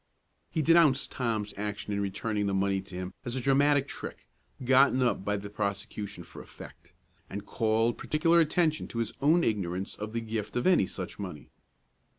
[0.49, 4.25] He denounced Tom's action in returning the money to him as a dramatic trick,
[4.65, 6.95] gotten up by the prosecution for effect;
[7.29, 11.51] and called particular attention to his own ignorance of the gift of any such money.